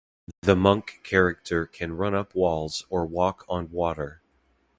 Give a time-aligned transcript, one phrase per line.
[0.41, 4.23] The monk character can run up walls or walk on water.